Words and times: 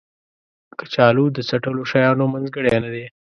کچالو 0.79 1.25
د 1.35 1.37
څټلو 1.49 1.83
شیانو 1.91 2.25
منځګړی 2.33 2.73
نه 2.83 2.89
دی 2.93 3.05